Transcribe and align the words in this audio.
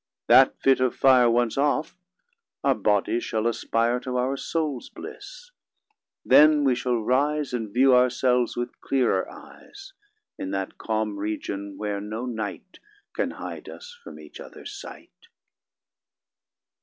That 0.25 0.57
fit 0.57 0.79
of 0.79 0.95
fire 0.95 1.29
Once 1.29 1.59
off, 1.59 1.95
our 2.63 2.73
bodies 2.73 3.23
shall 3.23 3.45
aspire 3.45 3.99
To 3.99 4.17
our 4.17 4.35
souls' 4.35 4.89
bliss: 4.89 5.51
then 6.25 6.63
we 6.63 6.73
shall 6.73 6.95
rise, 6.97 7.53
And 7.53 7.71
view 7.71 7.93
ourselves 7.95 8.57
with 8.57 8.81
clearer 8.81 9.29
eyes 9.31 9.93
In 10.39 10.49
that 10.49 10.79
calm 10.79 11.17
region, 11.19 11.77
where 11.77 12.01
no 12.01 12.25
night 12.25 12.79
Can 13.13 13.29
hide 13.29 13.69
us 13.69 13.95
from 14.03 14.19
each 14.19 14.39
other's 14.39 14.71
sight. 14.73 15.27